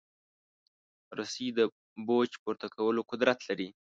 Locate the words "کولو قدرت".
2.75-3.39